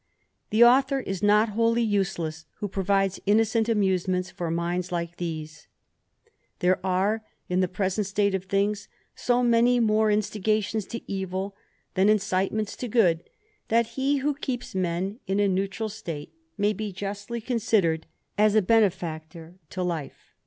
'^he 0.51 0.65
author 0.67 0.99
is 1.01 1.21
not 1.21 1.49
wholly 1.49 1.83
useless, 1.83 2.47
who 2.55 2.67
provides 2.67 3.19
innocent 3.27 3.67
^'^^Usements 3.67 4.31
for 4.31 4.49
.minds 4.49 4.91
like 4.91 5.17
these. 5.17 5.67
There 6.57 6.77
are^ 6.83 7.21
in 7.49 7.59
the 7.59 7.67
'^^^nt 7.67 8.03
state 8.07 8.33
of 8.33 8.45
things, 8.45 8.87
so 9.13 9.43
many 9.43 9.79
more 9.79 10.09
instigations 10.09 10.87
to 10.87 11.01
evil, 11.05 11.55
™^*^ 11.95 12.09
incitements 12.09 12.75
to 12.77 12.87
good, 12.87 13.29
that 13.67 13.89
he 13.93 14.17
who 14.25 14.33
keeps 14.33 14.73
men 14.73 15.19
in 15.27 15.39
a 15.39 15.47
"^^tral 15.47 15.91
state, 15.91 16.33
may 16.57 16.73
be 16.73 16.91
iustly 16.91 17.45
considered 17.45 18.07
as 18.39 18.55
a 18.55 18.63
benefactor 18.63 19.59
^ 19.71 19.85
life. 19.85 20.33